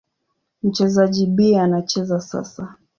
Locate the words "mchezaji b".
0.63-1.57